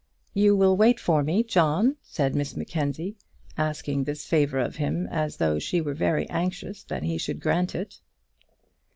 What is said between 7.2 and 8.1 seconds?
grant it.